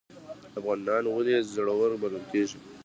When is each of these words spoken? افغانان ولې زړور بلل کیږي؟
افغانان 0.59 1.03
ولې 1.09 1.35
زړور 1.53 1.91
بلل 2.01 2.23
کیږي؟ 2.31 2.57